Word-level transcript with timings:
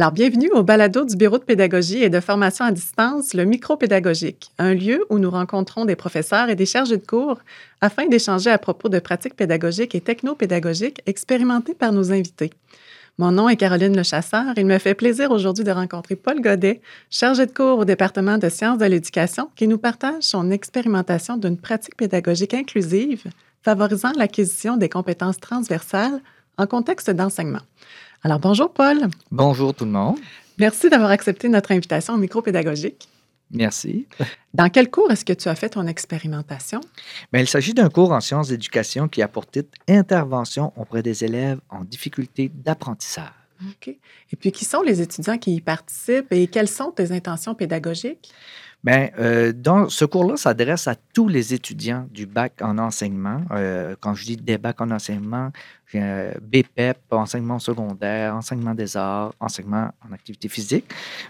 Alors, 0.00 0.12
bienvenue 0.12 0.48
au 0.52 0.62
balado 0.62 1.04
du 1.04 1.14
Bureau 1.14 1.36
de 1.36 1.44
pédagogie 1.44 2.02
et 2.02 2.08
de 2.08 2.20
formation 2.20 2.64
à 2.64 2.72
distance, 2.72 3.34
le 3.34 3.44
micro-pédagogique, 3.44 4.50
un 4.56 4.72
lieu 4.72 5.04
où 5.10 5.18
nous 5.18 5.28
rencontrons 5.28 5.84
des 5.84 5.94
professeurs 5.94 6.48
et 6.48 6.56
des 6.56 6.64
chargés 6.64 6.96
de 6.96 7.04
cours 7.04 7.38
afin 7.82 8.06
d'échanger 8.06 8.48
à 8.48 8.56
propos 8.56 8.88
de 8.88 8.98
pratiques 8.98 9.36
pédagogiques 9.36 9.94
et 9.94 10.00
technopédagogiques 10.00 11.02
expérimentées 11.04 11.74
par 11.74 11.92
nos 11.92 12.12
invités. 12.12 12.50
Mon 13.18 13.30
nom 13.30 13.50
est 13.50 13.56
Caroline 13.58 13.94
Lechasseur. 13.94 14.54
Il 14.56 14.64
me 14.64 14.78
fait 14.78 14.94
plaisir 14.94 15.32
aujourd'hui 15.32 15.64
de 15.64 15.70
rencontrer 15.70 16.16
Paul 16.16 16.40
Godet, 16.40 16.80
chargé 17.10 17.44
de 17.44 17.52
cours 17.52 17.80
au 17.80 17.84
département 17.84 18.38
de 18.38 18.48
sciences 18.48 18.78
de 18.78 18.86
l'éducation, 18.86 19.50
qui 19.54 19.68
nous 19.68 19.76
partage 19.76 20.22
son 20.22 20.50
expérimentation 20.50 21.36
d'une 21.36 21.58
pratique 21.58 21.98
pédagogique 21.98 22.54
inclusive 22.54 23.24
favorisant 23.62 24.12
l'acquisition 24.16 24.78
des 24.78 24.88
compétences 24.88 25.36
transversales 25.36 26.22
en 26.56 26.66
contexte 26.66 27.10
d'enseignement. 27.10 27.60
Alors, 28.22 28.38
bonjour 28.38 28.70
Paul. 28.70 29.08
Bonjour 29.30 29.72
tout 29.74 29.86
le 29.86 29.92
monde. 29.92 30.18
Merci 30.58 30.90
d'avoir 30.90 31.10
accepté 31.10 31.48
notre 31.48 31.72
invitation 31.72 32.14
au 32.14 32.18
micro 32.18 32.42
pédagogique. 32.42 33.08
Merci. 33.50 34.06
Dans 34.54 34.68
quel 34.68 34.90
cours 34.90 35.10
est-ce 35.10 35.24
que 35.24 35.32
tu 35.32 35.48
as 35.48 35.54
fait 35.54 35.70
ton 35.70 35.86
expérimentation? 35.86 36.80
Bien, 37.32 37.40
il 37.40 37.48
s'agit 37.48 37.72
d'un 37.72 37.88
cours 37.88 38.12
en 38.12 38.20
sciences 38.20 38.48
d'éducation 38.48 39.08
qui 39.08 39.22
a 39.22 39.28
pour 39.28 39.46
titre 39.46 39.70
Intervention 39.88 40.72
auprès 40.76 41.02
des 41.02 41.24
élèves 41.24 41.60
en 41.70 41.82
difficulté 41.82 42.50
d'apprentissage. 42.54 43.32
OK. 43.68 43.88
Et 43.88 44.36
puis, 44.38 44.52
qui 44.52 44.64
sont 44.64 44.82
les 44.82 45.00
étudiants 45.00 45.38
qui 45.38 45.54
y 45.54 45.60
participent 45.60 46.32
et 46.32 46.46
quelles 46.46 46.68
sont 46.68 46.92
tes 46.92 47.12
intentions 47.12 47.54
pédagogiques? 47.54 48.32
Bien, 48.82 49.10
euh, 49.18 49.52
dans 49.54 49.90
ce 49.90 50.06
cours-là 50.06 50.38
s'adresse 50.38 50.88
à 50.88 50.94
tous 50.94 51.28
les 51.28 51.52
étudiants 51.52 52.06
du 52.10 52.24
bac 52.24 52.54
en 52.62 52.78
enseignement. 52.78 53.42
Euh, 53.50 53.94
quand 54.00 54.14
je 54.14 54.24
dis 54.24 54.36
des 54.38 54.56
bacs 54.56 54.80
en 54.80 54.90
enseignement, 54.90 55.50
j'ai 55.92 56.30
BPEP, 56.40 56.96
enseignement 57.10 57.58
secondaire, 57.58 58.34
enseignement 58.34 58.74
des 58.74 58.96
arts, 58.96 59.34
enseignement 59.38 59.90
en 60.08 60.14
activité 60.14 60.48
physique. 60.48 60.86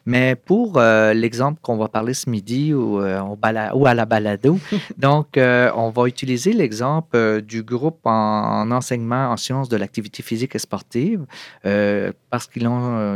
Mais 0.06 0.36
pour 0.36 0.76
euh, 0.76 1.12
l'exemple 1.12 1.58
qu'on 1.60 1.76
va 1.76 1.88
parler 1.88 2.14
ce 2.14 2.30
midi 2.30 2.72
ou, 2.72 3.00
ou 3.00 3.86
à 3.86 3.94
la 3.94 4.04
balado, 4.06 4.60
donc 4.96 5.36
on 5.36 5.90
va 5.90 6.06
utiliser 6.06 6.52
l'exemple 6.52 7.42
du 7.42 7.64
groupe 7.64 7.98
en, 8.04 8.70
enseignement 8.70 9.30
en 9.30 9.36
sciences 9.36 9.68
de 9.68 9.76
l'activité 9.76 10.22
physique 10.22 10.54
et 10.54 10.60
sportive 10.60 11.26
parce 11.62 12.46
qu'ils 12.46 12.68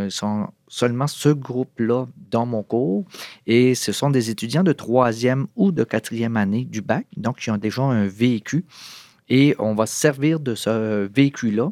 sont 0.09 0.49
seulement 0.75 1.07
ce 1.07 1.29
groupe-là 1.29 2.07
dans 2.31 2.47
mon 2.47 2.65
cours. 2.65 3.05
Et 3.47 3.77
ce 3.77 3.93
sont 3.93 4.11
des 4.11 4.31
étudiants 4.31 4.65
de 4.65 4.73
troisième 4.73 5.47
ou 5.55 5.71
de 5.71 5.85
quatrième 5.85 6.37
année 6.37 6.65
du 6.65 6.83
bac, 6.83 7.07
donc 7.17 7.39
qui 7.39 7.51
ont 7.51 7.59
déjà 7.59 7.83
un 7.83 8.07
véhicule. 8.07 8.65
Et 9.29 9.55
on 9.59 9.75
va 9.75 9.87
servir 9.87 10.41
de 10.41 10.55
ce 10.55 11.07
véhicule-là 11.07 11.71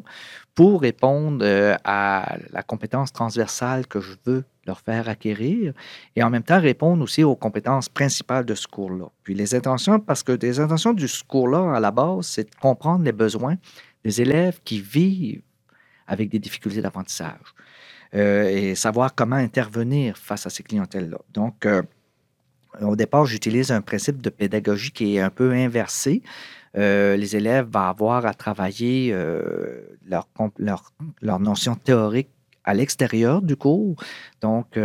pour 0.55 0.81
répondre 0.81 1.43
euh, 1.43 1.75
à 1.83 2.37
la 2.51 2.63
compétence 2.63 3.11
transversale 3.11 3.87
que 3.87 3.99
je 3.99 4.13
veux 4.25 4.43
leur 4.65 4.79
faire 4.79 5.09
acquérir 5.09 5.73
et 6.15 6.23
en 6.23 6.29
même 6.29 6.43
temps 6.43 6.61
répondre 6.61 7.03
aussi 7.03 7.23
aux 7.23 7.35
compétences 7.35 7.89
principales 7.89 8.45
de 8.45 8.55
ce 8.55 8.67
cours-là. 8.67 9.07
Puis 9.23 9.35
les 9.35 9.53
intentions, 9.53 9.99
parce 9.99 10.23
que 10.23 10.31
les 10.31 10.59
intentions 10.59 10.93
du 10.93 11.07
cours-là, 11.27 11.75
à 11.75 11.79
la 11.79 11.91
base, 11.91 12.27
c'est 12.27 12.49
de 12.49 12.55
comprendre 12.55 13.03
les 13.03 13.11
besoins 13.11 13.57
des 14.03 14.21
élèves 14.21 14.59
qui 14.63 14.79
vivent 14.79 15.41
avec 16.07 16.29
des 16.29 16.39
difficultés 16.39 16.81
d'apprentissage. 16.81 17.53
Euh, 18.15 18.47
et 18.47 18.75
savoir 18.75 19.15
comment 19.15 19.37
intervenir 19.37 20.17
face 20.17 20.45
à 20.45 20.51
ces 20.51 20.61
clientèles-là. 20.61 21.17
Donc, 21.33 21.65
euh, 21.65 21.81
au 22.81 22.95
départ, 22.95 23.25
j'utilise 23.25 23.71
un 23.71 23.81
principe 23.81 24.21
de 24.21 24.29
pédagogie 24.29 24.91
qui 24.91 25.15
est 25.15 25.19
un 25.19 25.31
peu 25.31 25.51
inversé. 25.51 26.21
Euh, 26.77 27.15
les 27.15 27.35
élèves 27.35 27.67
vont 27.71 27.79
avoir 27.79 28.25
à 28.27 28.33
travailler 28.35 29.15
leur, 30.05 31.39
notion 31.39 31.75
théorique 31.75 32.29
à 32.65 32.73
l'extérieur 32.73 33.41
du 33.41 33.57
cours, 33.57 33.95
donc 34.41 34.79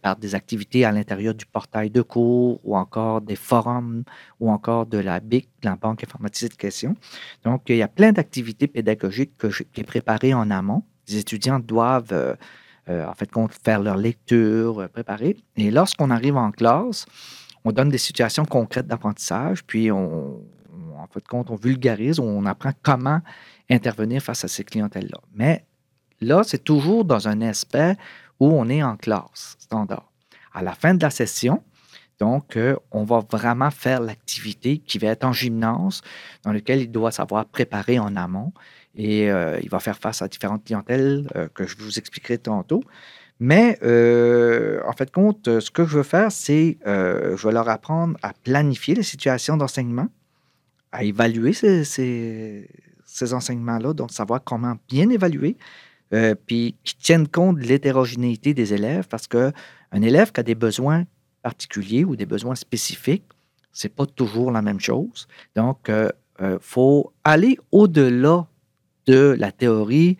par 0.00 0.16
des 0.16 0.34
activités 0.34 0.84
à 0.84 0.92
l'intérieur 0.92 1.34
du 1.34 1.46
portail 1.46 1.90
de 1.90 2.00
cours 2.00 2.58
ou 2.64 2.76
encore 2.76 3.20
des 3.20 3.36
forums 3.36 4.04
ou 4.40 4.50
encore 4.50 4.86
de 4.86 4.98
la 4.98 5.20
BIC, 5.20 5.48
la 5.62 5.76
Banque 5.76 6.04
informatique 6.04 6.52
de 6.52 6.56
questions. 6.56 6.96
Donc, 7.44 7.64
il 7.68 7.76
y 7.76 7.82
a 7.82 7.88
plein 7.88 8.12
d'activités 8.12 8.68
pédagogiques 8.68 9.36
que 9.36 9.50
j'ai 9.50 9.84
préparées 9.84 10.32
en 10.32 10.50
amont. 10.50 10.84
Les 11.08 11.18
étudiants 11.18 11.58
doivent 11.58 12.36
en 12.88 13.14
fait, 13.14 13.30
faire 13.62 13.80
leur 13.80 13.96
lecture, 13.96 14.80
euh, 14.80 14.88
préparer. 14.88 15.36
Et 15.56 15.70
lorsqu'on 15.70 16.10
arrive 16.10 16.36
en 16.36 16.50
classe, 16.50 17.06
on 17.64 17.72
donne 17.72 17.88
des 17.88 17.98
situations 17.98 18.44
concrètes 18.44 18.86
d'apprentissage, 18.86 19.64
puis 19.64 19.90
on, 19.90 20.42
en 20.96 21.06
fait, 21.10 21.26
compte, 21.26 21.50
on 21.50 21.56
vulgarise, 21.56 22.18
on 22.18 22.44
apprend 22.46 22.72
comment 22.82 23.20
intervenir 23.70 24.22
face 24.22 24.44
à 24.44 24.48
ces 24.48 24.64
clientèles-là. 24.64 25.20
Mais 25.34 25.64
là, 26.20 26.42
c'est 26.44 26.64
toujours 26.64 27.04
dans 27.04 27.28
un 27.28 27.40
aspect 27.42 27.96
où 28.40 28.46
on 28.46 28.68
est 28.68 28.82
en 28.82 28.96
classe 28.96 29.56
standard. 29.58 30.10
À 30.52 30.62
la 30.62 30.72
fin 30.72 30.94
de 30.94 31.02
la 31.02 31.10
session, 31.10 31.62
donc, 32.18 32.56
euh, 32.56 32.76
on 32.90 33.04
va 33.04 33.20
vraiment 33.30 33.70
faire 33.70 34.00
l'activité 34.00 34.78
qui 34.78 34.98
va 34.98 35.08
être 35.08 35.24
en 35.24 35.32
gymnase, 35.32 36.02
dans 36.42 36.52
lequel 36.52 36.80
il 36.80 36.90
doit 36.90 37.12
savoir 37.12 37.46
préparer 37.46 37.98
en 37.98 38.16
amont 38.16 38.52
et 38.98 39.30
euh, 39.30 39.58
il 39.62 39.70
va 39.70 39.78
faire 39.78 39.96
face 39.96 40.20
à 40.20 40.28
différentes 40.28 40.64
clientèles 40.64 41.28
euh, 41.36 41.48
que 41.54 41.66
je 41.66 41.76
vous 41.78 41.98
expliquerai 41.98 42.36
tantôt. 42.36 42.82
Mais 43.38 43.78
euh, 43.84 44.80
en 44.84 44.92
fait, 44.92 45.12
compte, 45.12 45.60
ce 45.60 45.70
que 45.70 45.84
je 45.84 45.98
veux 45.98 46.02
faire, 46.02 46.32
c'est 46.32 46.78
je 46.84 47.46
vais 47.46 47.52
leur 47.52 47.68
apprendre 47.68 48.18
à 48.22 48.32
planifier 48.32 48.96
les 48.96 49.04
situations 49.04 49.56
d'enseignement, 49.56 50.08
à 50.90 51.04
évaluer 51.04 51.52
ces, 51.52 51.84
ces, 51.84 53.34
enseignements-là, 53.34 53.94
donc 53.94 54.10
savoir 54.10 54.42
comment 54.42 54.76
bien 54.88 55.08
évaluer, 55.10 55.56
puis 56.46 56.74
qui 56.82 56.96
tiennent 56.96 57.28
compte 57.28 57.58
de 57.58 57.62
l'hétérogénéité 57.62 58.54
des 58.54 58.74
élèves, 58.74 59.06
parce 59.06 59.28
qu'un 59.28 59.52
élève 59.92 60.32
qui 60.32 60.40
a 60.40 60.42
des 60.42 60.56
besoins 60.56 61.04
particuliers 61.42 62.04
ou 62.04 62.16
des 62.16 62.26
besoins 62.26 62.56
spécifiques, 62.56 63.22
c'est 63.70 63.94
pas 63.94 64.06
toujours 64.06 64.50
la 64.50 64.62
même 64.62 64.80
chose. 64.80 65.28
Donc, 65.54 65.88
il 65.88 66.58
faut 66.60 67.12
aller 67.22 67.56
au-delà 67.70 68.48
de 69.08 69.34
la 69.38 69.50
théorie 69.52 70.18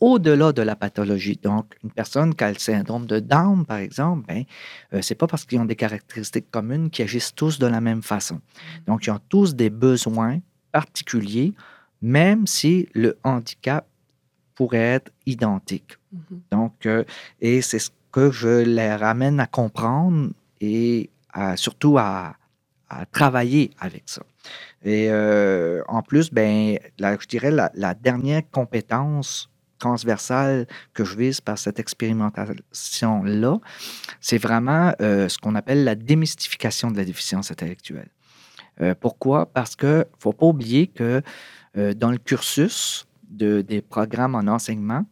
au-delà 0.00 0.52
de 0.52 0.62
la 0.62 0.74
pathologie. 0.74 1.38
Donc, 1.40 1.76
une 1.84 1.90
personne 1.90 2.34
qui 2.34 2.42
a 2.42 2.50
le 2.50 2.58
syndrome 2.58 3.06
de 3.06 3.20
Down, 3.20 3.64
par 3.64 3.78
exemple, 3.78 4.26
ben, 4.26 4.44
euh, 4.94 5.02
c'est 5.02 5.14
pas 5.14 5.28
parce 5.28 5.44
qu'ils 5.44 5.60
ont 5.60 5.64
des 5.64 5.76
caractéristiques 5.76 6.50
communes 6.50 6.90
qu'ils 6.90 7.04
agissent 7.04 7.34
tous 7.34 7.58
de 7.58 7.66
la 7.66 7.80
même 7.80 8.02
façon. 8.02 8.40
Donc, 8.86 9.06
ils 9.06 9.10
ont 9.10 9.20
tous 9.28 9.54
des 9.54 9.70
besoins 9.70 10.40
particuliers, 10.72 11.52
même 12.00 12.46
si 12.46 12.88
le 12.94 13.16
handicap 13.22 13.86
pourrait 14.54 14.90
être 14.96 15.12
identique. 15.26 15.98
Mm-hmm. 16.14 16.38
Donc, 16.50 16.86
euh, 16.86 17.04
et 17.40 17.62
c'est 17.62 17.78
ce 17.78 17.90
que 18.10 18.30
je 18.30 18.64
les 18.64 18.94
ramène 18.94 19.38
à 19.40 19.46
comprendre 19.46 20.30
et 20.60 21.10
surtout 21.56 21.96
à, 21.96 22.36
à 22.90 23.06
travailler 23.06 23.70
avec 23.80 24.02
ça. 24.06 24.22
Et 24.84 25.08
euh, 25.10 25.82
en 25.88 26.02
plus, 26.02 26.30
ben, 26.30 26.78
je 26.98 27.26
dirais 27.26 27.50
la, 27.50 27.94
dernière 27.94 28.42
compétence 28.50 29.48
transversale 29.78 30.66
que 30.94 31.04
je 31.04 31.16
vise 31.16 31.40
par 31.40 31.58
cette 31.58 31.80
expérimentation-là, 31.80 33.58
c'est 34.20 34.38
vraiment 34.38 34.94
euh, 35.00 35.28
ce 35.28 35.38
qu'on 35.38 35.54
appelle 35.54 35.84
la 35.84 35.94
démystification 35.94 36.90
de 36.90 36.96
la 36.96 37.04
déficience 37.04 37.50
intellectuelle. 37.50 38.10
Euh, 38.80 38.94
pourquoi? 38.98 39.46
Parce 39.46 39.76
qu'il 39.76 39.88
ne 39.88 40.04
faut 40.18 40.32
pas 40.32 40.46
oublier 40.46 40.86
que 40.86 41.22
dans 41.74 42.10
le 42.10 42.18
cursus 42.18 43.06
de, 43.30 43.62
des 43.62 43.80
programmes 43.80 44.34
en 44.34 44.46
enseignement, 44.46 45.06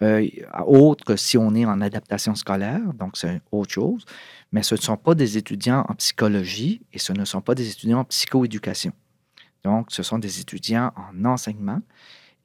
autre 0.00 1.16
si 1.16 1.38
on 1.38 1.54
est 1.54 1.64
en 1.64 1.80
adaptation 1.80 2.34
scolaire, 2.34 2.92
donc 2.94 3.16
c'est 3.16 3.40
autre 3.50 3.72
chose, 3.72 4.04
mais 4.52 4.62
ce 4.62 4.74
ne 4.74 4.80
sont 4.80 4.96
pas 4.96 5.14
des 5.14 5.38
étudiants 5.38 5.84
en 5.88 5.94
psychologie 5.94 6.82
et 6.92 6.98
ce 6.98 7.12
ne 7.12 7.24
sont 7.24 7.40
pas 7.40 7.54
des 7.54 7.70
étudiants 7.70 8.00
en 8.00 8.04
psychoéducation. 8.04 8.92
Donc, 9.64 9.88
ce 9.90 10.02
sont 10.02 10.18
des 10.18 10.40
étudiants 10.40 10.92
en 10.96 11.24
enseignement 11.24 11.80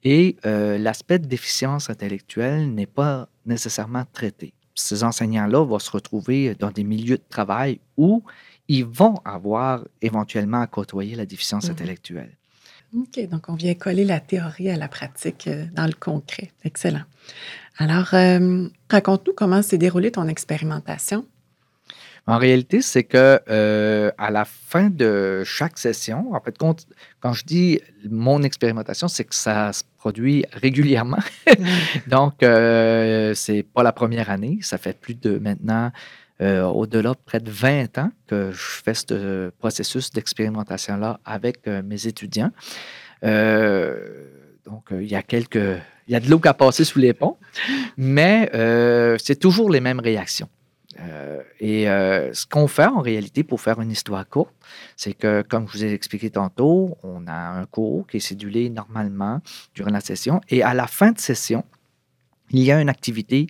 et 0.02 0.36
euh, 0.44 0.78
l'aspect 0.78 1.18
de 1.18 1.26
déficience 1.26 1.88
intellectuelle 1.90 2.72
n'est 2.74 2.86
pas 2.86 3.28
nécessairement 3.46 4.04
traité. 4.12 4.54
Ces 4.74 5.04
enseignants-là 5.04 5.64
vont 5.64 5.78
se 5.78 5.90
retrouver 5.90 6.54
dans 6.54 6.70
des 6.70 6.82
milieux 6.82 7.18
de 7.18 7.24
travail 7.28 7.78
où 7.96 8.24
ils 8.68 8.84
vont 8.84 9.16
avoir 9.24 9.84
éventuellement 10.00 10.60
à 10.60 10.66
côtoyer 10.66 11.14
la 11.14 11.26
déficience 11.26 11.68
mmh 11.68 11.72
intellectuelle. 11.72 12.36
OK, 12.96 13.28
donc 13.28 13.48
on 13.48 13.54
vient 13.54 13.74
coller 13.74 14.04
la 14.04 14.20
théorie 14.20 14.70
à 14.70 14.76
la 14.76 14.88
pratique 14.88 15.48
euh, 15.48 15.64
dans 15.72 15.86
le 15.86 15.94
concret. 15.94 16.50
Excellent. 16.64 17.04
Alors, 17.78 18.12
euh, 18.12 18.68
raconte-nous 18.90 19.32
comment 19.34 19.62
s'est 19.62 19.78
déroulée 19.78 20.10
ton 20.10 20.28
expérimentation. 20.28 21.26
En 22.26 22.38
réalité, 22.38 22.82
c'est 22.82 23.02
que 23.02 23.40
euh, 23.48 24.12
à 24.16 24.30
la 24.30 24.44
fin 24.44 24.90
de 24.90 25.42
chaque 25.44 25.76
session, 25.76 26.32
en 26.32 26.40
fait, 26.40 26.56
quand, 26.56 26.86
je 27.32 27.44
dis 27.44 27.80
mon 28.08 28.42
expérimentation, 28.42 29.08
c'est 29.08 29.24
que 29.24 29.34
ça 29.34 29.72
se 29.72 29.82
produit 29.98 30.44
régulièrement. 30.52 31.18
Donc, 32.06 32.44
euh, 32.44 33.34
c'est 33.34 33.64
pas 33.64 33.82
la 33.82 33.92
première 33.92 34.30
année. 34.30 34.58
Ça 34.62 34.78
fait 34.78 34.96
plus 34.96 35.14
de 35.14 35.38
maintenant, 35.38 35.90
euh, 36.42 36.64
au-delà 36.64 37.14
près 37.14 37.40
de 37.40 37.50
20 37.50 37.98
ans 37.98 38.10
que 38.26 38.50
je 38.52 38.82
fais 38.84 38.94
ce 38.94 39.50
processus 39.58 40.10
d'expérimentation-là 40.10 41.20
avec 41.24 41.66
mes 41.66 42.06
étudiants. 42.06 42.50
donc, 43.22 44.84
il 44.90 45.06
y 45.06 45.16
a 45.16 45.22
quelques 45.22 45.80
il 46.08 46.12
y 46.12 46.16
a 46.16 46.20
de 46.20 46.28
l'eau 46.28 46.38
qui 46.38 46.48
a 46.48 46.54
passé 46.54 46.84
sous 46.84 46.98
les 46.98 47.12
ponts, 47.12 47.36
mais 47.96 48.50
euh, 48.54 49.16
c'est 49.18 49.36
toujours 49.36 49.70
les 49.70 49.80
mêmes 49.80 50.00
réactions. 50.00 50.48
Euh, 51.00 51.40
et 51.58 51.88
euh, 51.88 52.34
ce 52.34 52.44
qu'on 52.44 52.68
fait 52.68 52.84
en 52.84 53.00
réalité 53.00 53.44
pour 53.44 53.60
faire 53.60 53.80
une 53.80 53.90
histoire 53.90 54.28
courte, 54.28 54.54
c'est 54.96 55.14
que, 55.14 55.42
comme 55.42 55.66
je 55.68 55.72
vous 55.72 55.84
ai 55.84 55.92
expliqué 55.92 56.28
tantôt, 56.30 56.98
on 57.02 57.26
a 57.26 57.32
un 57.32 57.64
cours 57.66 58.06
qui 58.06 58.18
est 58.18 58.20
cédulé 58.20 58.68
normalement 58.68 59.40
durant 59.74 59.90
la 59.90 60.00
session 60.00 60.40
et 60.50 60.62
à 60.62 60.74
la 60.74 60.86
fin 60.86 61.12
de 61.12 61.18
session, 61.18 61.64
il 62.50 62.60
y 62.60 62.70
a 62.70 62.80
une 62.80 62.90
activité 62.90 63.46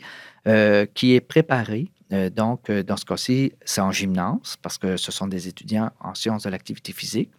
qui 0.95 1.15
est 1.15 1.21
préparée. 1.21 1.91
Donc, 2.35 2.71
dans 2.71 2.97
ce 2.97 3.05
cas-ci, 3.05 3.53
c'est 3.65 3.81
en 3.81 3.93
gymnase 3.93 4.57
parce 4.61 4.79
que 4.79 4.97
ce 4.97 5.11
sont 5.13 5.27
des 5.27 5.49
étudiants 5.49 5.91
en 6.01 6.15
sciences 6.15 6.45
de 6.45 6.51
l'activité 6.51 6.93
physique. 6.93 7.31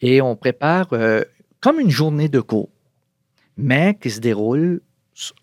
Et 0.00 0.20
on 0.20 0.36
prépare 0.36 0.88
comme 1.60 1.80
une 1.80 1.90
journée 1.90 2.28
de 2.28 2.40
cours, 2.40 2.68
mais 3.56 3.96
qui 4.00 4.10
se 4.10 4.20
déroule 4.20 4.80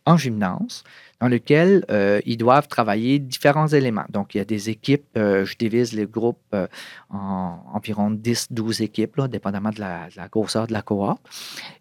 en 0.06 0.18
gymnase, 0.18 0.84
dans 1.20 1.28
lequel 1.28 1.84
euh, 1.90 2.22
ils 2.26 2.38
doivent 2.38 2.68
travailler 2.68 3.18
différents 3.20 3.68
éléments. 3.68 4.06
Donc, 4.10 4.36
il 4.36 4.38
y 4.38 4.42
a 4.42 4.46
des 4.46 4.70
équipes, 4.70 5.06
euh, 5.18 5.46
je 5.46 5.56
divise 5.58 5.94
les 5.94 6.06
groupes 6.06 6.38
euh, 6.54 6.68
en 7.10 7.60
environ 7.74 8.12
10-12 8.12 8.84
équipes, 8.84 9.20
dépendamment 9.22 9.72
de 9.72 9.80
la, 9.80 10.10
grosseur 10.32 10.68
de 10.68 10.74
la 10.74 10.82
cohorte. 10.82 11.22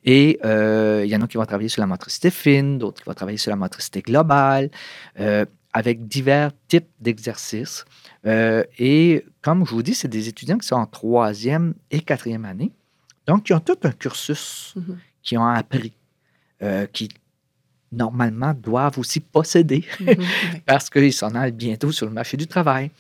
Et 0.04 0.38
il 0.42 1.10
y 1.10 1.16
en 1.16 1.22
a 1.22 1.26
qui 1.26 1.36
vont 1.36 1.44
travailler 1.44 1.68
sur 1.68 1.80
la 1.80 1.86
motricité 1.86 2.30
fine, 2.30 2.78
d'autres 2.78 3.02
qui 3.02 3.08
vont 3.08 3.14
travailler 3.14 3.38
sur 3.38 3.50
la 3.50 3.56
motricité 3.56 4.00
globale, 4.00 4.70
avec 5.72 6.06
divers 6.06 6.52
types 6.68 6.88
d'exercices. 7.00 7.84
et 8.24 9.24
comme 9.40 9.64
je 9.66 9.70
vous 9.70 9.82
dis, 9.82 9.94
c'est 9.94 10.08
des 10.08 10.28
étudiants 10.28 10.58
qui 10.58 10.66
sont 10.66 10.76
en 10.76 10.86
troisième 10.86 11.74
et 11.90 12.00
quatrième 12.00 12.44
année. 12.44 12.72
Donc, 13.26 13.48
ils 13.48 13.54
ont 13.54 13.60
tout 13.60 13.78
un 13.84 13.92
cursus 13.92 14.74
mm-hmm. 14.76 14.96
qui 15.22 15.38
ont 15.38 15.46
appris, 15.46 15.92
qui 16.92 17.08
normalement, 17.92 18.54
doivent 18.54 18.98
aussi 18.98 19.20
posséder 19.20 19.84
mhm, 20.00 20.16
parce 20.66 20.90
qu'ils 20.90 21.12
s'en 21.12 21.34
allent 21.34 21.52
bientôt 21.52 21.92
sur 21.92 22.06
le 22.06 22.12
marché 22.12 22.36
du 22.36 22.46
travail. 22.46 22.90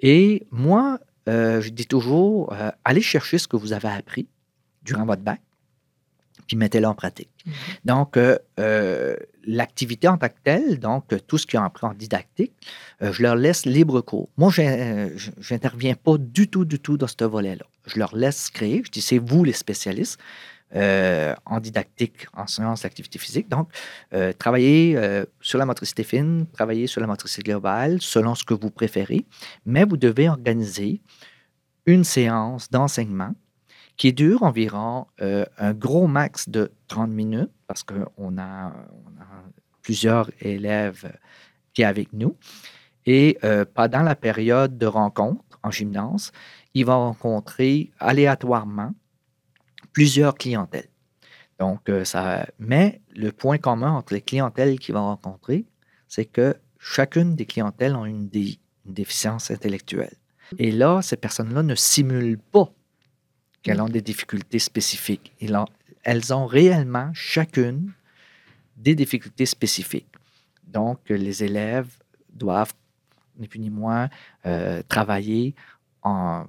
Et 0.00 0.46
moi, 0.50 1.00
euh, 1.28 1.60
je 1.60 1.70
dis 1.70 1.86
toujours, 1.86 2.52
euh, 2.52 2.70
allez 2.84 3.00
chercher 3.00 3.38
ce 3.38 3.48
que 3.48 3.56
vous 3.56 3.72
avez 3.72 3.88
appris 3.88 4.28
durant 4.82 5.06
votre 5.06 5.22
bac, 5.22 5.40
puis 6.46 6.56
mettez-le 6.56 6.86
en 6.86 6.94
pratique. 6.94 7.30
Mhm. 7.46 7.52
Donc, 7.84 8.16
euh, 8.16 9.16
l'activité 9.46 10.08
en 10.08 10.18
tant 10.18 10.28
que 10.28 10.34
telle, 10.42 10.78
donc 10.78 11.04
tout 11.26 11.38
ce 11.38 11.46
qu'ils 11.46 11.58
ont 11.58 11.64
appris 11.64 11.86
en 11.86 11.94
didactique, 11.94 12.52
je 13.00 13.22
leur 13.22 13.36
laisse 13.36 13.66
libre 13.66 14.00
cours. 14.00 14.28
Moi, 14.36 14.50
je 14.50 15.30
n'interviens 15.50 15.94
pas 15.94 16.16
du 16.18 16.48
tout, 16.48 16.64
du 16.64 16.78
tout 16.78 16.96
dans 16.96 17.06
ce 17.06 17.24
volet-là. 17.24 17.64
Je 17.86 17.98
leur 17.98 18.16
laisse 18.16 18.48
créer. 18.48 18.82
Je 18.86 18.90
dis, 18.90 19.02
c'est 19.02 19.18
vous 19.18 19.44
les 19.44 19.52
spécialistes. 19.52 20.18
Euh, 20.76 21.34
en 21.46 21.60
didactique, 21.60 22.26
en 22.32 22.48
sciences 22.48 22.82
d'activité 22.82 23.20
physique. 23.20 23.48
Donc, 23.48 23.68
euh, 24.12 24.32
travailler 24.32 24.96
euh, 24.96 25.24
sur 25.40 25.56
la 25.56 25.66
motricité 25.66 26.02
fine, 26.02 26.46
travailler 26.52 26.88
sur 26.88 27.00
la 27.00 27.06
motricité 27.06 27.44
globale, 27.44 27.98
selon 28.00 28.34
ce 28.34 28.42
que 28.42 28.54
vous 28.54 28.70
préférez, 28.70 29.24
mais 29.66 29.84
vous 29.84 29.96
devez 29.96 30.28
organiser 30.28 31.00
une 31.86 32.02
séance 32.02 32.70
d'enseignement 32.70 33.34
qui 33.96 34.12
dure 34.12 34.42
environ 34.42 35.06
un 35.20 35.72
gros 35.72 36.06
max 36.06 36.48
de 36.48 36.72
30 36.88 37.10
minutes, 37.10 37.50
parce 37.66 37.82
qu'on 37.82 38.38
a, 38.38 38.72
plusieurs 39.82 40.30
élèves 40.40 41.12
qui 41.72 41.82
sont 41.82 41.88
avec 41.88 42.12
nous. 42.12 42.36
Et 43.06 43.38
pendant 43.74 44.02
la 44.02 44.16
période 44.16 44.76
de 44.78 44.86
rencontre 44.86 45.44
en 45.62 45.70
gymnase, 45.70 46.32
ils 46.74 46.84
vont 46.84 47.12
rencontrer 47.12 47.92
aléatoirement 48.00 48.92
plusieurs 49.92 50.34
clientèles. 50.34 50.88
Donc, 51.58 51.88
euh, 51.88 52.04
ça, 52.04 52.46
mais 52.58 53.00
le 53.14 53.30
point 53.30 53.58
commun 53.58 53.92
entre 53.92 54.12
les 54.12 54.20
clientèles 54.20 54.78
qu'ils 54.78 54.94
vont 54.94 55.04
rencontrer, 55.04 55.64
c'est 56.08 56.24
que 56.24 56.56
chacune 56.78 57.36
des 57.36 57.46
clientèles 57.46 57.96
ont 57.96 58.04
une, 58.04 58.28
déficience 58.84 59.50
intellectuelle. 59.50 60.14
Et 60.58 60.70
là, 60.70 61.00
ces 61.00 61.16
personnes-là 61.16 61.62
ne 61.62 61.74
simulent 61.74 62.36
pas 62.38 62.70
qu'elles 63.64 63.80
ont 63.80 63.88
des 63.88 64.02
difficultés 64.02 64.60
spécifiques. 64.60 65.32
elles 66.04 66.34
ont 66.34 66.46
réellement 66.46 67.10
chacune 67.14 67.92
des 68.76 68.94
difficultés 68.94 69.46
spécifiques. 69.46 70.06
Donc, 70.66 70.98
les 71.08 71.42
élèves 71.42 71.88
doivent, 72.32 72.74
ni 73.38 73.48
plus 73.48 73.58
ni 73.58 73.70
moins, 73.70 74.10
euh, 74.44 74.82
travailler 74.86 75.54
en 76.02 76.44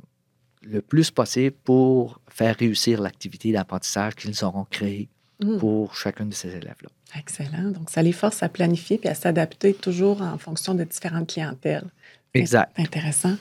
le 0.62 0.82
plus 0.82 1.12
possible 1.12 1.56
pour 1.64 2.20
faire 2.28 2.56
réussir 2.58 3.00
l'activité 3.00 3.52
d'apprentissage 3.52 4.16
qu'ils 4.16 4.44
auront 4.44 4.66
créée 4.66 5.08
hmm. 5.40 5.60
pour 5.60 5.96
chacun 5.96 6.26
de 6.26 6.34
ces 6.34 6.50
élèves-là. 6.50 6.90
Excellent. 7.18 7.70
Donc, 7.70 7.90
ça 7.92 8.02
les 8.02 8.12
force 8.12 8.42
à 8.44 8.50
planifier 8.50 9.00
et 9.04 9.08
à 9.08 9.16
s'adapter 9.16 9.74
toujours 9.74 10.22
en 10.22 10.38
fonction 10.38 10.74
de 10.74 10.84
différentes 10.84 11.32
clientèles. 11.32 11.88
Exact. 12.36 12.72
Intéressant. 12.78 13.36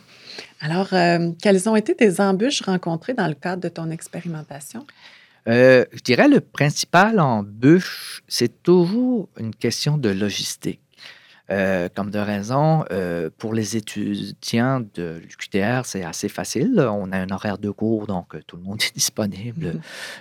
Alors, 0.61 0.89
euh, 0.93 1.31
quelles 1.43 1.69
ont 1.69 1.77
été 1.77 1.95
tes 1.95 2.21
embûches 2.21 2.63
rencontrées 2.63 3.15
dans 3.15 3.27
le 3.29 3.35
cadre 3.35 3.63
de 3.63 3.69
ton 3.69 3.91
expérimentation? 3.91 4.87
Euh, 5.47 5.85
je 5.93 6.01
dirais 6.01 6.29
le 6.29 6.41
principal 6.41 7.21
embûche, 7.21 8.23
c'est 8.29 8.63
toujours 8.63 9.29
une 9.39 9.55
question 9.55 9.99
de 9.99 10.09
logistique. 10.09 10.81
Euh, 11.51 11.91
comme 11.95 12.11
de 12.11 12.19
raison, 12.19 12.87
euh, 12.91 13.29
pour 13.37 13.53
les 13.53 13.77
étudiants 13.77 14.81
de 14.95 15.21
l'UQTR, 15.21 15.85
c'est 15.85 16.03
assez 16.03 16.31
facile. 16.31 16.81
On 16.91 17.13
a 17.13 17.19
un 17.19 17.29
horaire 17.29 17.59
de 17.59 17.69
cours, 17.71 18.07
donc 18.07 18.35
euh, 18.35 18.41
tout 18.47 18.57
le 18.57 18.63
monde 18.63 18.81
est 18.83 18.95
disponible. 18.95 19.81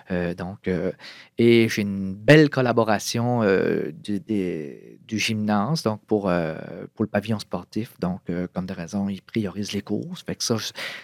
Mmh 0.10 0.34
donc, 0.38 0.70
et 1.38 1.68
j'ai 1.70 1.82
une 1.82 2.14
belle 2.14 2.50
collaboration 2.50 3.42
du, 4.04 4.20
du, 4.20 5.20
gymnase, 5.20 5.84
donc 5.84 6.02
pour, 6.06 6.32
pour 6.94 7.04
le 7.04 7.08
pavillon 7.08 7.40
sportif. 7.40 7.94
Donc, 8.00 8.22
comme 8.54 8.66
de 8.66 8.74
raison, 8.74 9.10
ils 9.10 9.22
priorisent 9.22 9.74
les 9.74 9.82
courses. 9.82 10.24
Fait 10.24 10.36
que 10.36 10.44
ça, 10.44 10.56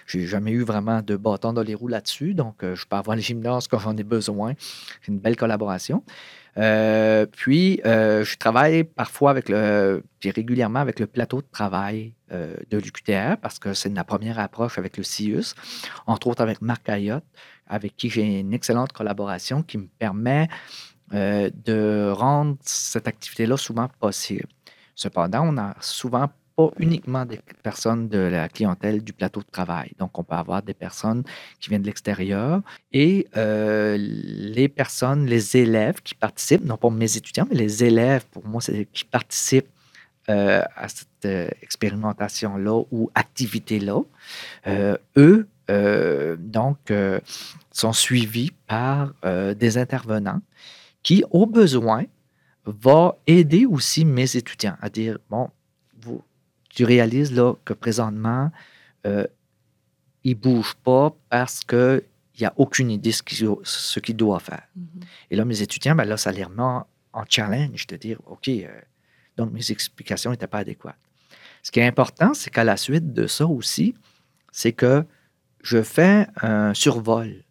j'ai 0.06 0.26
jamais 0.26 0.52
eu 0.52 0.64
vraiment 0.64 1.02
de 1.02 1.16
bâton 1.16 1.54
dans 1.54 1.64
les 1.64 1.76
roues 1.76 1.88
là-dessus. 1.88 2.34
Donc, 2.34 2.58
je 2.62 2.86
peux 2.86 2.96
avoir 2.96 3.16
le 3.16 3.22
gymnase 3.22 3.68
quand 3.68 3.80
j'en 3.80 3.96
ai 3.98 4.04
besoin. 4.04 4.54
C'est 5.02 5.12
une 5.12 5.20
belle 5.20 5.36
collaboration. 5.36 6.04
Euh, 6.60 7.26
puis, 7.26 7.80
euh, 7.86 8.24
je 8.24 8.38
travaille 8.38 8.84
parfois 8.84 9.32
avec 9.32 9.48
le, 9.50 10.04
puis 10.20 10.32
régulièrement 10.32 10.80
avec 10.80 11.00
le 11.00 11.08
plateau 11.08 11.42
de 11.42 11.48
travail 11.52 12.14
euh, 12.32 12.56
de 12.70 12.78
l'UQTR 12.78 13.38
parce 13.42 13.60
que 13.60 13.74
c'est 13.74 13.90
ma 13.90 14.04
première 14.04 14.40
approche 14.40 14.78
avec 14.78 14.98
le 14.98 15.04
CIUS, 15.04 15.56
entre 16.06 16.28
autres 16.28 16.42
avec 16.42 16.62
Marc 16.62 16.90
Ayotte, 16.90 17.24
avec 17.68 17.96
qui 17.96 18.10
j'ai 18.10 18.40
une 18.40 18.54
excellente 18.54 18.92
collaboration 18.92 19.64
qui 19.64 19.78
me 19.78 19.88
permet 19.88 20.48
de 21.12 22.12
rendre 22.12 22.56
cette 22.62 23.08
activité-là 23.08 23.58
souvent 23.58 23.88
possible. 24.00 24.46
Cependant, 24.94 25.42
on 25.44 25.58
a 25.58 25.76
souvent 25.82 26.30
uniquement 26.78 27.26
des 27.26 27.40
personnes 27.64 28.10
de 28.10 28.18
la 28.18 28.50
clientèle 28.50 29.04
du 29.04 29.14
plateau 29.14 29.42
de 29.42 29.52
travail. 29.52 29.92
Donc, 29.98 30.18
on 30.20 30.24
peut 30.24 30.36
avoir 30.36 30.62
des 30.62 30.74
personnes 30.74 31.24
qui 31.60 31.70
viennent 31.70 31.82
de 31.82 31.88
l'extérieur 31.88 32.62
et 32.92 33.28
euh, 33.38 33.98
les 33.98 34.68
personnes, 34.68 35.26
les 35.26 35.58
élèves 35.58 36.02
qui 36.02 36.16
participent, 36.16 36.66
non 36.66 36.78
pas 36.78 36.90
mes 36.90 37.18
étudiants, 37.18 37.48
mais 37.50 37.56
les 37.56 37.84
élèves, 37.84 38.26
pour 38.32 38.46
moi, 38.46 38.62
qui 38.94 39.06
participent 39.06 39.70
euh, 40.30 40.64
à 40.76 40.88
cette 40.90 41.26
euh, 41.26 41.48
expérimentation-là 41.62 42.84
ou 42.92 43.10
activité-là, 43.16 44.02
eux, 45.18 45.48
donc, 46.40 46.92
sont 47.72 47.94
suivis 47.94 48.52
par 48.66 49.14
des 49.56 49.78
intervenants 49.78 50.42
qui, 51.04 51.24
au 51.30 51.46
besoin, 51.46 52.06
vont 52.66 53.14
aider 53.28 53.68
aussi 53.68 54.04
mes 54.04 54.36
étudiants 54.36 54.76
à 54.82 54.90
dire, 54.90 55.20
bon, 55.30 55.50
vous, 56.02 56.24
tu 56.70 56.86
réalises 56.86 57.34
là, 57.34 57.56
que 57.66 57.74
présentement, 57.74 58.52
euh, 59.06 59.26
il 60.24 60.36
ne 60.36 60.42
bouge 60.42 60.76
pas 60.84 61.16
parce 61.30 61.62
qu'il 61.62 62.04
n'y 62.40 62.46
a 62.46 62.54
aucune 62.58 62.92
idée 62.92 63.12
de 63.12 63.16
ce 63.64 64.00
qu'il 64.00 64.16
doit 64.16 64.40
faire. 64.40 64.68
Mm-hmm. 64.78 65.04
Et 65.32 65.36
là, 65.36 65.46
mes 65.46 65.62
étudiants, 65.62 65.96
ben 65.96 66.06
là, 66.06 66.18
ça 66.18 66.32
les 66.32 66.44
remet 66.44 66.62
en, 66.62 66.86
challenge 67.28 67.88
de 67.88 67.98
dire, 67.98 68.20
OK, 68.28 68.48
euh, 68.48 68.68
donc 69.36 69.52
mes 69.52 69.72
explications 69.72 70.32
n'étaient 70.32 70.48
pas 70.48 70.60
adéquates. 70.60 70.96
Ce 71.64 71.72
qui 71.72 71.80
est 71.80 71.88
important, 71.88 72.34
c'est 72.34 72.50
qu'à 72.50 72.64
la 72.64 72.78
suite 72.78 73.14
de 73.14 73.28
ça 73.28 73.46
aussi, 73.46 73.94
c'est 74.52 74.72
que 74.72 75.04
je 75.62 75.82
fais 75.82 76.28
un 76.42 76.74
survol. 76.74 77.44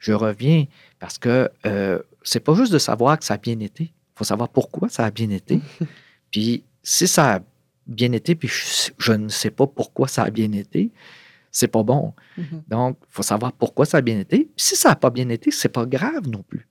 Je 0.00 0.12
reviens 0.12 0.66
parce 0.98 1.18
que 1.18 1.50
euh, 1.66 2.00
c'est 2.22 2.40
pas 2.40 2.54
juste 2.54 2.72
de 2.72 2.78
savoir 2.78 3.18
que 3.18 3.24
ça 3.24 3.34
a 3.34 3.38
bien 3.38 3.58
été. 3.60 3.84
Il 3.84 4.18
faut 4.18 4.24
savoir 4.24 4.48
pourquoi 4.48 4.88
ça 4.88 5.04
a 5.04 5.10
bien 5.10 5.30
été. 5.30 5.60
Puis 6.30 6.64
si 6.82 7.06
ça 7.06 7.36
a 7.36 7.40
bien 7.86 8.12
été, 8.12 8.34
puis 8.34 8.48
je, 8.48 9.12
ne 9.12 9.28
sais 9.28 9.50
pas 9.50 9.66
pourquoi 9.66 10.08
ça 10.08 10.24
a 10.24 10.30
bien 10.30 10.52
été, 10.52 10.90
c'est 11.50 11.68
pas 11.68 11.82
bon. 11.82 12.14
Mm-hmm. 12.38 12.62
Donc, 12.68 12.98
il 13.02 13.06
faut 13.10 13.22
savoir 13.22 13.52
pourquoi 13.52 13.86
ça 13.86 13.98
a 13.98 14.00
bien 14.00 14.18
été. 14.18 14.50
Si 14.56 14.76
ça 14.76 14.90
n'a 14.90 14.96
pas 14.96 15.10
bien 15.10 15.28
été, 15.28 15.50
c'est 15.50 15.68
pas 15.68 15.86
grave 15.86 16.28
non 16.28 16.42
plus. 16.42 16.66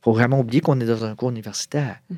Il 0.00 0.04
faut 0.04 0.12
vraiment 0.12 0.40
oublier 0.40 0.60
qu'on 0.60 0.80
est 0.80 0.86
dans 0.86 1.04
un 1.04 1.14
cours 1.14 1.30
universitaire. 1.30 2.00
Mm-hmm. 2.10 2.16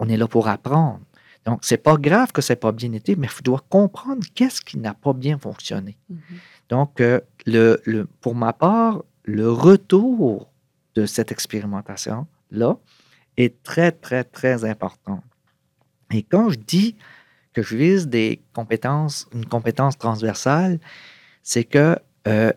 On 0.00 0.08
est 0.08 0.16
là 0.16 0.26
pour 0.26 0.48
apprendre. 0.48 1.00
Donc, 1.44 1.60
c'est 1.62 1.78
pas 1.78 1.96
grave 1.96 2.32
que 2.32 2.42
ça 2.42 2.54
n'ait 2.54 2.60
pas 2.60 2.72
bien 2.72 2.92
été, 2.92 3.16
mais 3.16 3.28
il 3.38 3.42
doit 3.42 3.64
comprendre 3.68 4.26
qu'est-ce 4.34 4.60
qui 4.60 4.78
n'a 4.78 4.94
pas 4.94 5.12
bien 5.12 5.38
fonctionné. 5.38 5.96
Mm-hmm. 6.12 6.16
Donc, 6.68 7.00
euh, 7.00 7.20
le, 7.46 7.80
le, 7.84 8.06
pour 8.06 8.34
ma 8.34 8.52
part, 8.52 9.04
le 9.24 9.50
retour 9.50 10.50
de 10.94 11.06
cette 11.06 11.30
expérimentation-là 11.32 12.76
est 13.36 13.62
très, 13.62 13.92
très, 13.92 14.24
très 14.24 14.64
importante. 14.64 15.22
Et 16.12 16.22
quand 16.22 16.50
je 16.50 16.58
dis 16.58 16.96
que 17.52 17.62
je 17.62 17.76
vise 17.76 18.08
des 18.08 18.40
compétences, 18.52 19.28
une 19.32 19.46
compétence 19.46 19.98
transversale, 19.98 20.78
c'est 21.42 21.64
que 21.64 21.98
euh, 22.28 22.52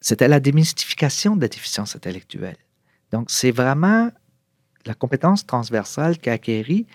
c'était 0.00 0.28
la 0.28 0.40
démystification 0.40 1.36
de 1.36 1.42
la 1.42 1.48
déficience 1.48 1.94
intellectuelle. 1.96 2.56
Donc, 3.12 3.30
c'est 3.30 3.50
vraiment 3.50 4.10
la 4.86 4.94
compétence 4.94 5.46
transversale 5.46 6.18
qu'acquérit 6.18 6.86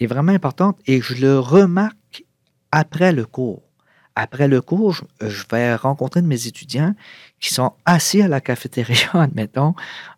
est 0.00 0.06
vraiment 0.06 0.32
importante 0.32 0.78
et 0.86 1.00
je 1.00 1.14
le 1.14 1.38
remarque 1.38 2.24
après 2.72 3.12
le 3.12 3.26
cours. 3.26 3.62
Après 4.16 4.46
le 4.46 4.60
cours, 4.60 4.94
je, 5.20 5.44
vais 5.50 5.74
rencontrer 5.74 6.22
de 6.22 6.26
mes 6.26 6.46
étudiants 6.46 6.94
qui 7.40 7.52
sont 7.52 7.72
assis 7.84 8.22
à 8.22 8.28
la 8.28 8.40
cafétéria, 8.40 9.08
admettons, 9.12 9.74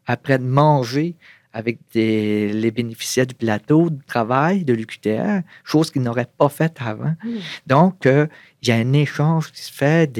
après 0.06 0.38
de 0.38 0.44
manger 0.44 1.16
avec 1.56 1.78
les 1.94 2.70
bénéficiaires 2.70 3.26
du 3.26 3.34
plateau 3.34 3.88
de 3.88 3.98
travail 4.06 4.62
de 4.62 4.74
l'UQTR, 4.74 5.40
chose 5.64 5.90
qu'ils 5.90 6.02
n'auraient 6.02 6.28
pas 6.36 6.50
faite 6.50 6.76
avant. 6.80 7.14
Mmh. 7.24 7.30
Donc, 7.66 8.04
euh, 8.04 8.26
il 8.60 8.68
y 8.68 8.72
a 8.72 8.74
un 8.74 8.92
échange 8.92 9.50
qui 9.52 9.62
se 9.62 9.72
fait. 9.72 10.14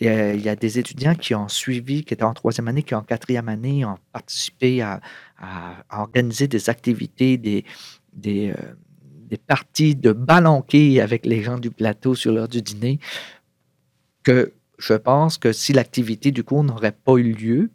Il 0.00 0.40
y 0.40 0.48
a 0.48 0.56
des 0.56 0.78
étudiants 0.78 1.14
qui 1.14 1.34
ont 1.34 1.48
suivi, 1.48 2.04
qui 2.04 2.14
étaient 2.14 2.22
en 2.22 2.32
troisième 2.32 2.68
année, 2.68 2.82
qui 2.82 2.94
en 2.94 3.02
quatrième 3.02 3.50
année 3.50 3.84
ont 3.84 3.98
participé 4.14 4.80
à, 4.80 5.00
organiser 5.90 6.48
des 6.48 6.70
activités, 6.70 7.36
des, 7.36 7.66
des, 8.14 8.52
euh, 8.52 8.74
des 9.28 9.36
parties 9.36 9.94
de 9.94 10.12
ballonquet 10.12 11.00
avec 11.00 11.26
les 11.26 11.42
gens 11.42 11.58
du 11.58 11.70
plateau 11.70 12.14
sur 12.14 12.32
l'heure 12.32 12.48
du 12.48 12.62
dîner, 12.62 12.98
que 14.22 14.54
je 14.78 14.94
pense 14.94 15.36
que 15.36 15.52
si 15.52 15.74
l'activité 15.74 16.30
du 16.30 16.44
cours 16.44 16.64
n'aurait 16.64 16.92
pas 16.92 17.16
eu 17.16 17.32
lieu, 17.32 17.70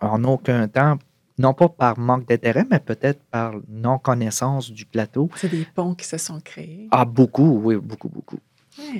en 0.00 0.24
aucun 0.24 0.68
temps, 0.68 0.98
non 1.40 1.54
pas 1.54 1.70
par 1.70 1.98
manque 1.98 2.28
d'intérêt, 2.28 2.66
mais 2.70 2.80
peut-être 2.80 3.22
par 3.30 3.54
non-connaissance 3.66 4.70
du 4.70 4.84
plateau. 4.84 5.30
C'est 5.36 5.48
des 5.48 5.66
ponts 5.74 5.94
qui 5.94 6.06
se 6.06 6.18
sont 6.18 6.38
créés. 6.38 6.86
Ah, 6.90 7.06
beaucoup, 7.06 7.60
oui, 7.64 7.76
beaucoup, 7.76 8.10
beaucoup. 8.10 8.38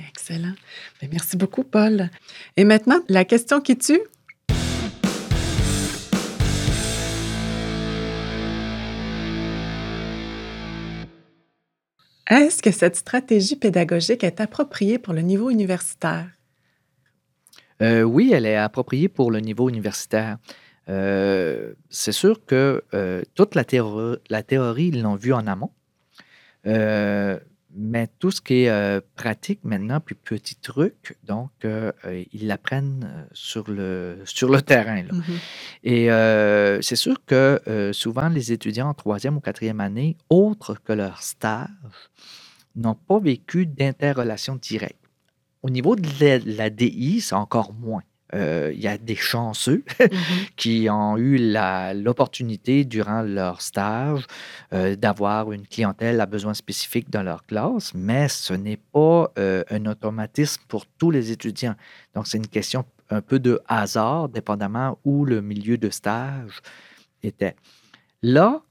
excellent. 0.07 0.55
Ben, 0.99 1.09
merci 1.11 1.37
beaucoup, 1.37 1.63
Paul. 1.63 2.09
Et 2.57 2.63
maintenant, 2.65 2.99
la 3.09 3.25
question 3.25 3.61
qui 3.61 3.77
tue? 3.77 4.01
Est-ce 12.27 12.63
que 12.63 12.71
cette 12.71 12.95
stratégie 12.95 13.55
pédagogique 13.55 14.23
est 14.23 14.39
appropriée 14.39 14.97
pour 14.97 15.13
le 15.13 15.21
niveau 15.21 15.51
universitaire? 15.51 16.27
Euh, 17.83 18.01
oui, 18.01 18.31
elle 18.33 18.45
est 18.47 18.55
appropriée 18.55 19.09
pour 19.09 19.29
le 19.29 19.41
niveau 19.41 19.69
universitaire. 19.69 20.37
Euh, 20.91 21.73
c'est 21.89 22.11
sûr 22.11 22.45
que 22.45 22.83
euh, 22.93 23.21
toute 23.33 23.55
la, 23.55 23.63
la 24.29 24.43
théorie, 24.43 24.87
ils 24.87 25.01
l'ont 25.01 25.15
vu 25.15 25.33
en 25.33 25.47
amont. 25.47 25.71
Euh, 26.67 27.39
mais 27.73 28.09
tout 28.19 28.31
ce 28.31 28.41
qui 28.41 28.65
est 28.65 29.01
pratique 29.15 29.61
maintenant, 29.63 30.01
puis 30.01 30.13
petits 30.13 30.57
trucs, 30.57 31.15
donc 31.23 31.51
ils 31.63 32.47
l'apprennent 32.47 33.29
sur 33.31 33.71
le, 33.71 34.17
sur 34.25 34.49
le 34.49 34.61
terrain. 34.61 35.03
Mm-hmm. 35.03 35.85
Et 35.85 36.81
c'est 36.81 36.97
sûr 36.97 37.23
que 37.25 37.91
souvent, 37.93 38.27
les 38.27 38.51
étudiants 38.51 38.89
en 38.89 38.93
troisième 38.93 39.37
ou 39.37 39.39
quatrième 39.39 39.79
année, 39.79 40.17
autres 40.29 40.75
que 40.83 40.91
leur 40.91 41.21
stage, 41.21 41.69
n'ont 42.75 42.95
pas 42.95 43.19
vécu 43.19 43.65
d'interrelation 43.65 44.57
directe. 44.57 44.99
Au 45.63 45.69
niveau 45.69 45.95
de 45.95 46.57
la 46.57 46.69
DI, 46.69 47.21
c'est 47.21 47.35
encore 47.35 47.71
moins. 47.71 48.03
Euh, 48.33 48.71
il 48.73 48.81
y 48.81 48.87
a 48.87 48.97
des 48.97 49.15
chanceux 49.15 49.83
mm-hmm. 49.99 50.49
qui 50.55 50.87
ont 50.89 51.17
eu 51.17 51.37
l'opportunité 51.93 52.85
durant 52.85 53.21
leur 53.21 53.61
stage 53.61 54.25
euh, 54.73 54.95
d'avoir 54.95 55.51
une 55.51 55.67
clientèle 55.67 56.21
à 56.21 56.25
besoins 56.25 56.53
spécifiques 56.53 57.09
dans 57.09 57.23
leur 57.23 57.45
classe, 57.45 57.93
mais 57.93 58.27
ce 58.29 58.53
n'est 58.53 58.77
pas 58.77 59.31
euh, 59.37 59.63
un 59.69 59.85
automatisme 59.85 60.61
pour 60.67 60.85
tous 60.85 61.11
les 61.11 61.31
étudiants. 61.31 61.75
Donc, 62.15 62.27
c'est 62.27 62.37
une 62.37 62.47
question 62.47 62.85
un 63.09 63.21
peu 63.21 63.39
de 63.39 63.59
hasard, 63.67 64.29
dépendamment 64.29 64.97
où 65.03 65.25
le 65.25 65.41
milieu 65.41 65.77
de 65.77 65.89
stage 65.89 66.61
était. 67.23 67.55
Là, 68.21 68.61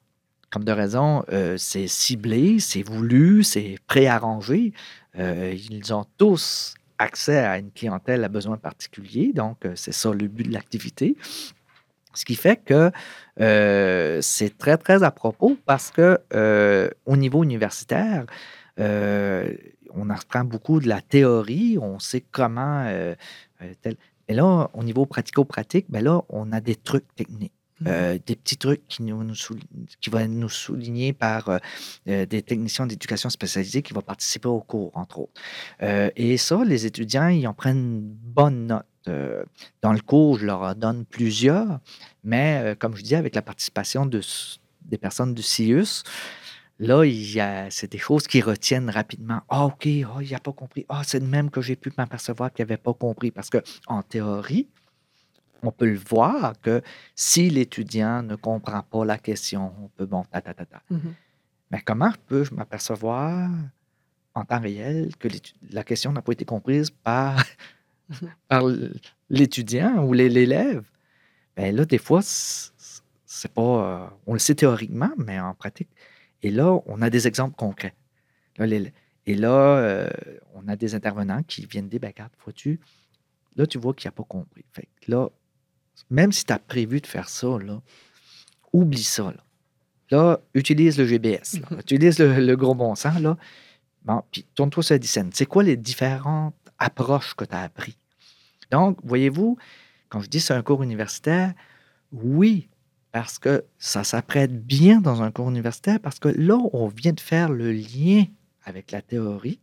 comme 0.48 0.64
de 0.64 0.72
raison, 0.72 1.22
c'est 1.58 1.86
ciblé, 1.86 2.58
c'est 2.58 2.82
voulu, 2.82 3.44
c'est 3.44 3.76
préarrangé. 3.86 4.72
ils 5.16 5.92
ont 5.92 6.06
tous 6.16 6.74
accès 7.00 7.38
à 7.38 7.58
une 7.58 7.72
clientèle 7.72 8.22
à 8.24 8.28
besoins 8.28 8.58
particuliers. 8.58 9.32
Donc, 9.34 9.64
euh, 9.64 9.72
c'est 9.74 9.92
ça 9.92 10.12
le 10.12 10.28
but 10.28 10.46
de 10.46 10.52
l'activité. 10.52 11.16
Ce 12.12 12.24
qui 12.24 12.34
fait 12.34 12.56
que 12.56 12.90
euh, 13.40 14.18
c'est 14.20 14.58
très, 14.58 14.76
très 14.76 15.02
à 15.02 15.10
propos 15.10 15.56
parce 15.64 15.90
que 15.90 16.18
euh, 16.34 16.90
au 17.06 17.16
niveau 17.16 17.42
universitaire, 17.44 18.26
on 18.78 20.08
apprend 20.08 20.44
beaucoup 20.44 20.80
de 20.80 20.88
la 20.88 21.02
théorie, 21.02 21.78
on 21.80 21.98
sait 21.98 22.24
comment. 22.32 22.88
Et 24.28 24.34
là, 24.34 24.70
au 24.72 24.82
niveau 24.82 25.04
pratico-pratique, 25.04 25.86
ben 25.90 26.02
là, 26.02 26.22
on 26.30 26.50
a 26.52 26.60
des 26.60 26.76
trucs 26.76 27.14
techniques. 27.14 27.59
Euh, 27.86 28.18
des 28.26 28.36
petits 28.36 28.58
trucs 28.58 28.86
qui, 28.88 29.02
nous, 29.02 29.32
qui 30.00 30.10
vont 30.10 30.28
nous 30.28 30.50
souligner 30.50 31.14
par 31.14 31.48
euh, 31.48 31.58
euh, 32.08 32.26
des 32.26 32.42
techniciens 32.42 32.86
d'éducation 32.86 33.30
spécialisés 33.30 33.80
qui 33.80 33.94
vont 33.94 34.02
participer 34.02 34.48
au 34.48 34.60
cours, 34.60 34.90
entre 34.94 35.20
autres. 35.20 35.40
et 35.80 36.36
ça, 36.36 36.62
les 36.64 36.84
étudiants, 36.86 37.28
ils 37.28 37.46
en 37.46 37.54
prennent 37.54 37.78
une 37.78 38.00
bonne 38.02 38.66
note. 38.66 38.84
dans 39.82 39.92
le 39.92 40.00
cours, 40.00 40.38
je 40.38 40.46
leur 40.46 40.60
en 40.62 40.74
donne 40.74 41.04
plusieurs, 41.06 41.80
mais 42.22 42.76
comme 42.78 42.96
je 42.96 43.02
dis, 43.02 43.14
avec 43.14 43.34
la 43.34 43.42
participation 43.42 44.04
de, 44.04 44.20
des 44.84 44.98
personnes 44.98 45.34
du 45.34 45.42
CIUS, 45.42 46.02
Là, 46.82 47.02
c'est 47.68 47.92
des 47.92 47.98
choses 47.98 48.26
qui 48.26 48.40
retiennent 48.40 48.88
rapidement. 48.88 49.42
Ah, 49.50 49.66
OK, 49.66 49.86
ah, 49.86 50.22
il 50.22 50.30
n'a 50.30 50.38
pas 50.38 50.52
compris. 50.52 50.86
Ah, 50.88 51.02
c'est 51.04 51.20
de 51.20 51.26
même 51.26 51.50
que 51.50 51.60
j'ai 51.60 51.76
pu 51.76 51.92
m'apercevoir 51.98 52.50
qu'il 52.50 52.64
n'avait 52.64 52.78
pas 52.78 52.94
compris. 52.94 53.30
Parce 53.30 53.50
qu'en 53.50 54.00
théorie, 54.00 54.66
on 55.62 55.72
peut 55.72 55.86
le 55.86 55.98
voir 55.98 56.60
que 56.60 56.82
si 57.14 57.50
l'étudiant 57.50 58.22
ne 58.22 58.36
comprend 58.36 58.82
pas 58.82 59.04
la 59.04 59.18
question, 59.18 59.72
on 59.82 59.88
peut, 59.88 60.06
bon, 60.06 60.24
ta, 60.24 60.40
ta, 60.40 60.54
ta, 60.54 60.66
ta. 60.66 60.82
Mm-hmm. 60.90 61.12
Mais 61.70 61.80
comment 61.82 62.12
peux-je 62.26 62.54
m'apercevoir 62.54 63.50
en 64.34 64.44
temps 64.44 64.60
réel 64.60 65.16
que 65.16 65.28
la 65.70 65.84
question 65.84 66.12
n'a 66.12 66.22
pas 66.22 66.32
été 66.32 66.44
comprise 66.44 66.90
par, 66.90 67.42
mm-hmm. 68.10 68.28
par 68.48 68.62
l'étudiant 69.28 70.04
ou 70.04 70.12
l'élève? 70.12 70.84
Bien 71.56 71.72
là, 71.72 71.84
des 71.84 71.98
fois, 71.98 72.20
c'est 72.22 73.52
pas. 73.52 73.62
Euh, 73.62 74.06
on 74.26 74.32
le 74.32 74.38
sait 74.38 74.54
théoriquement, 74.54 75.10
mais 75.16 75.38
en 75.40 75.54
pratique. 75.54 75.88
Et 76.42 76.50
là, 76.50 76.80
on 76.86 77.02
a 77.02 77.10
des 77.10 77.26
exemples 77.26 77.54
concrets. 77.56 77.94
et 78.58 79.34
là, 79.34 79.76
euh, 79.78 80.10
on 80.54 80.68
a 80.68 80.76
des 80.76 80.94
intervenants 80.94 81.42
qui 81.42 81.66
viennent 81.66 81.88
dire, 81.88 82.00
ben, 82.00 82.08
regarde, 82.08 82.32
vois-tu, 82.42 82.80
là, 83.56 83.66
tu 83.66 83.78
vois 83.78 83.94
qu'il 83.94 84.08
n'a 84.08 84.12
pas 84.12 84.24
compris. 84.24 84.64
Fait 84.72 84.88
là, 85.06 85.28
même 86.08 86.32
si 86.32 86.44
tu 86.44 86.52
as 86.52 86.58
prévu 86.58 87.00
de 87.00 87.06
faire 87.06 87.28
ça, 87.28 87.58
là, 87.58 87.80
oublie 88.72 89.02
ça. 89.02 89.32
Là. 90.10 90.40
utilise 90.54 90.98
le 90.98 91.06
GBS. 91.06 91.60
utilise 91.78 92.18
le, 92.18 92.54
gros 92.56 92.74
bon 92.74 92.94
sens. 92.94 93.20
Là. 93.20 93.36
Bon, 94.04 94.22
puis 94.30 94.46
tourne-toi 94.54 94.82
sur 94.82 94.98
la. 94.98 95.30
C'est 95.32 95.46
quoi 95.46 95.62
les 95.62 95.76
différentes 95.76 96.54
approches 96.78 97.34
que 97.34 97.44
tu 97.44 97.54
as 97.54 97.62
appris? 97.62 97.96
Donc, 98.70 98.98
voyez-vous, 99.02 99.58
quand 100.08 100.20
je 100.20 100.28
dis 100.28 100.40
c'est 100.40 100.54
un 100.54 100.62
cours 100.62 100.82
universitaire, 100.82 101.52
oui, 102.12 102.68
parce 103.12 103.38
que 103.38 103.64
ça 103.78 104.04
s'apprête 104.04 104.64
bien 104.64 105.00
dans 105.00 105.22
un 105.22 105.30
cours 105.30 105.48
universitaire, 105.48 105.98
parce 106.00 106.18
que 106.18 106.28
là, 106.28 106.58
on 106.72 106.88
vient 106.88 107.12
de 107.12 107.20
faire 107.20 107.50
le 107.50 107.72
lien 107.72 108.24
avec 108.64 108.92
la 108.92 109.02
théorie, 109.02 109.60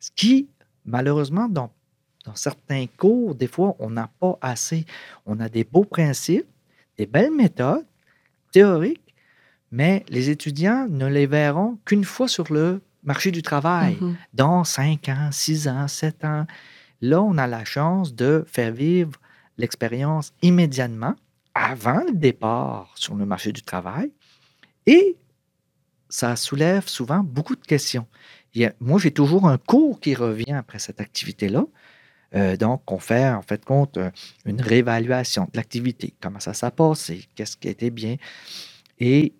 ce 0.00 0.10
qui, 0.14 0.48
malheureusement, 0.84 1.48
dans 1.48 1.72
dans 2.24 2.34
certains 2.34 2.86
cours, 2.96 3.34
des 3.34 3.46
fois, 3.46 3.74
on 3.78 3.90
n'a 3.90 4.10
pas 4.20 4.38
assez. 4.40 4.86
On 5.26 5.40
a 5.40 5.48
des 5.48 5.64
beaux 5.64 5.84
principes, 5.84 6.46
des 6.96 7.06
belles 7.06 7.32
méthodes 7.32 7.86
théoriques, 8.52 9.14
mais 9.70 10.04
les 10.08 10.30
étudiants 10.30 10.86
ne 10.88 11.06
les 11.06 11.26
verront 11.26 11.78
qu'une 11.84 12.04
fois 12.04 12.28
sur 12.28 12.52
le 12.52 12.80
marché 13.02 13.30
du 13.30 13.42
travail, 13.42 13.96
mm-hmm. 14.00 14.14
dans 14.34 14.64
5 14.64 15.08
ans, 15.08 15.28
6 15.32 15.68
ans, 15.68 15.88
7 15.88 16.24
ans. 16.24 16.46
Là, 17.00 17.20
on 17.22 17.36
a 17.38 17.46
la 17.46 17.64
chance 17.64 18.14
de 18.14 18.44
faire 18.46 18.72
vivre 18.72 19.18
l'expérience 19.58 20.32
immédiatement, 20.42 21.14
avant 21.54 22.02
le 22.04 22.12
départ 22.12 22.92
sur 22.94 23.14
le 23.14 23.26
marché 23.26 23.52
du 23.52 23.62
travail, 23.62 24.10
et 24.86 25.16
ça 26.08 26.36
soulève 26.36 26.86
souvent 26.88 27.20
beaucoup 27.20 27.56
de 27.56 27.64
questions. 27.64 28.06
moi, 28.80 28.98
j'ai 28.98 29.10
toujours 29.10 29.48
un 29.48 29.58
cours 29.58 29.98
qui 30.00 30.14
revient 30.14 30.52
après 30.52 30.78
cette 30.78 31.00
activité-là. 31.00 31.64
Euh, 32.34 32.56
donc, 32.56 32.90
on 32.90 32.98
fait 32.98 33.28
en 33.28 33.42
fait 33.42 33.64
compte 33.64 33.98
euh, 33.98 34.10
une 34.46 34.60
réévaluation 34.60 35.44
de 35.44 35.56
l'activité, 35.56 36.14
comment 36.20 36.40
ça 36.40 36.54
s'est 36.54 36.70
passé, 36.70 37.26
qu'est-ce 37.34 37.56
qui 37.56 37.68
était 37.68 37.90
bien. 37.90 38.16
Et 38.98 39.34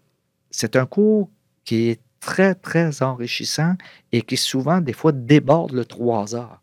c'est 0.51 0.77
un 0.77 0.87
cours 0.87 1.31
qui 1.65 1.89
est 1.89 2.01
très, 2.21 2.55
très 2.55 3.03
enrichissant 3.03 3.75
et 4.13 4.23
qui 4.23 4.37
souvent, 4.37 4.81
des 4.81 4.93
fois, 4.93 5.13
déborde 5.13 5.73
le 5.73 5.85
trois 5.85 6.35
heures. 6.35 6.61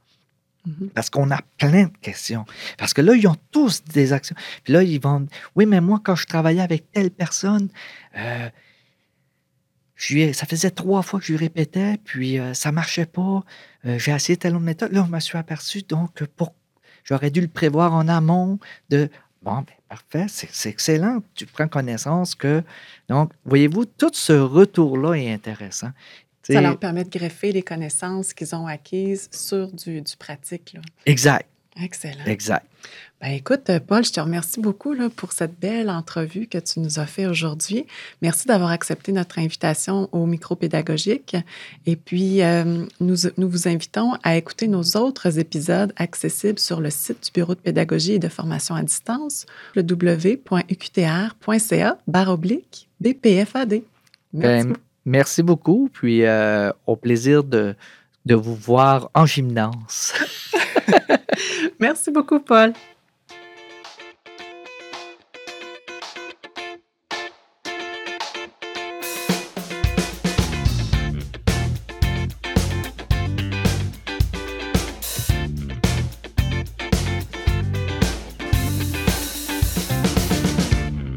Mhm. 0.65 0.89
Parce 0.93 1.09
qu'on 1.09 1.31
a 1.31 1.39
plein 1.57 1.86
de 1.86 1.98
questions. 2.01 2.45
Parce 2.77 2.93
que 2.93 3.01
là, 3.01 3.15
ils 3.15 3.27
ont 3.27 3.36
tous 3.51 3.83
des 3.86 4.13
actions. 4.13 4.36
Puis 4.63 4.74
là, 4.74 4.83
ils 4.83 5.00
vont. 5.01 5.25
Oui, 5.55 5.65
mais 5.65 5.81
moi, 5.81 6.00
quand 6.03 6.15
je 6.15 6.25
travaillais 6.25 6.62
avec 6.62 6.91
telle 6.91 7.12
personne, 7.12 7.69
euh, 8.17 8.50
je 9.95 10.13
lui 10.13 10.21
ai- 10.24 10.33
ça 10.33 10.45
faisait 10.45 10.71
trois 10.71 11.01
fois 11.01 11.19
que 11.19 11.25
je 11.25 11.31
lui 11.33 11.39
répétais, 11.39 11.98
puis 12.03 12.39
euh, 12.39 12.53
ça 12.53 12.71
marchait 12.71 13.05
pas. 13.05 13.43
Euh, 13.86 13.98
J'ai 13.98 14.12
essayé 14.12 14.38
telle 14.38 14.55
autre 14.55 14.65
méthode. 14.65 14.91
Là, 14.91 15.03
je 15.07 15.12
me 15.12 15.19
suis 15.19 15.38
aperçu, 15.38 15.81
donc, 15.83 16.24
pour, 16.36 16.53
j'aurais 17.03 17.31
dû 17.31 17.41
le 17.41 17.48
prévoir 17.48 17.93
en 17.93 18.07
amont 18.07 18.59
de. 18.89 19.09
Bon, 19.41 19.55
ben, 19.59 19.65
parfait, 19.88 20.25
c'est 20.27 20.69
excellent. 20.69 21.24
Tu 21.33 21.45
prends 21.45 21.67
connaissance 21.69 22.36
que. 22.36 22.62
Donc, 23.07 23.31
voyez-vous, 23.45 23.86
tout 23.86 24.12
ce 24.13 24.33
retour-là 24.33 25.13
est 25.13 25.31
intéressant. 25.31 25.91
Ça 26.43 26.62
leur 26.62 26.79
permet 26.79 27.03
de 27.03 27.09
greffer 27.09 27.51
les 27.51 27.62
connaissances 27.62 28.33
qu'ils 28.33 28.55
ont 28.55 28.65
acquises 28.65 29.29
sur 29.31 29.71
du, 29.71 30.01
du 30.01 30.17
pratique. 30.17 30.74
là. 30.74 30.81
Exact, 31.05 31.48
Excellent. 31.81 32.25
exact. 32.25 32.65
Ben 33.21 33.31
écoute, 33.31 33.69
euh, 33.69 33.81
Paul, 33.86 34.05
je 34.05 34.13
te 34.13 34.19
remercie 34.21 34.62
beaucoup 34.62 34.93
là, 34.93 35.09
pour 35.13 35.33
cette 35.33 35.59
belle 35.59 35.89
entrevue 35.89 36.48
que 36.48 36.57
tu 36.57 36.79
nous 36.79 37.00
as 37.00 37.05
fait 37.05 37.25
aujourd'hui. 37.25 37.86
Merci 38.21 38.48
d'avoir 38.48 38.69
accepté 38.69 39.12
notre 39.12 39.39
invitation 39.39 40.07
au 40.13 40.25
micro 40.25 40.55
pédagogique. 40.55 41.36
Et 41.86 41.98
puis, 41.98 42.41
euh, 42.41 42.86
nous, 43.01 43.17
nous 43.38 43.50
vous 43.50 43.67
invitons 43.67 44.13
à 44.24 44.38
écouter 44.38 44.69
nos 44.69 44.83
autres 44.95 45.38
épisodes 45.38 45.91
accessibles 45.98 46.59
sur 46.59 46.79
le 46.79 46.89
site 46.89 47.25
du 47.25 47.31
Bureau 47.33 47.55
de 47.55 47.59
pédagogie 47.59 48.13
et 48.13 48.19
de 48.19 48.29
formation 48.29 48.75
à 48.75 48.83
distance, 48.83 49.45
le 49.75 49.81
www.uqtr.ca 49.81 50.38
oblique 52.29 52.88
BPFAD. 53.01 53.81
Merci. 54.31 54.67
Ben, 54.67 54.77
merci 55.05 55.43
beaucoup, 55.43 55.89
puis 55.91 56.24
euh, 56.24 56.71
au 56.88 56.95
plaisir 56.95 57.43
de, 57.43 57.75
de 58.25 58.36
vous 58.36 58.55
voir 58.55 59.09
en 59.13 59.25
gymnase. 59.25 60.13
Merci 61.79 62.12
beaucoup, 62.12 62.39
Paul. 62.39 62.74